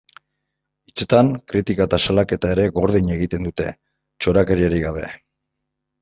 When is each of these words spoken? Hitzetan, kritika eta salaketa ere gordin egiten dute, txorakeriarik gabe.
Hitzetan, 0.91 1.27
kritika 1.51 1.85
eta 1.89 1.99
salaketa 2.05 2.49
ere 2.53 2.65
gordin 2.77 3.11
egiten 3.17 3.45
dute, 3.49 3.67
txorakeriarik 4.25 4.87
gabe. 4.87 5.05